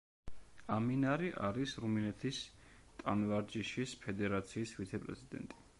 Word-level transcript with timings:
ამინარი 0.75 1.29
არის 1.49 1.75
რუმინეთის 1.83 2.41
ტანვარჯიშის 3.03 3.97
ფედერაციის 4.07 4.77
ვიცე-პრეზიდენტი. 4.81 5.67